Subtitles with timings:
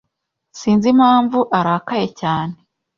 [0.59, 2.55] Sinzi impamvu arakaye cyane.